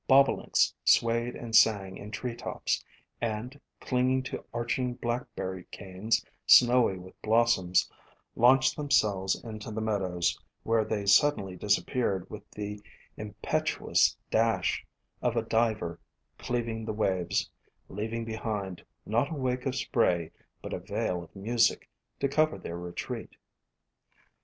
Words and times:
Bobolinks 0.09 0.73
swayed 0.83 1.35
and 1.35 1.55
sang 1.55 1.95
in 1.95 2.09
tree 2.09 2.35
tops, 2.35 2.83
and, 3.21 3.61
clinging 3.79 4.23
to 4.23 4.43
arch 4.51 4.79
ing 4.79 4.95
Blackberry 4.95 5.65
canes 5.65 6.25
snowy 6.47 6.97
with 6.97 7.21
blossoms, 7.21 7.87
launched 8.35 8.75
themselves 8.75 9.35
into 9.43 9.69
the 9.69 9.79
meadows, 9.79 10.39
where 10.63 10.83
they 10.83 11.05
suddenly 11.05 11.55
disappeared 11.55 12.27
with 12.31 12.49
the 12.49 12.81
impetuous 13.15 14.17
dash 14.31 14.83
of 15.21 15.35
a 15.37 15.43
diver 15.43 15.99
cleaving 16.39 16.83
the 16.83 16.93
waves, 16.93 17.51
leaving 17.87 18.25
behind, 18.25 18.83
not 19.05 19.29
a 19.29 19.35
wake 19.35 19.67
of 19.67 19.75
spray, 19.75 20.31
but 20.63 20.73
a 20.73 20.79
veil 20.79 21.21
of 21.23 21.35
music, 21.35 21.87
to 22.19 22.27
cover 22.27 22.57
their 22.57 22.75
retreat. 22.79 23.35